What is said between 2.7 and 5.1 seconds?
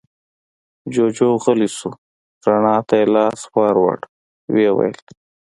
ته يې لاس ور ووړ، ويې ويل: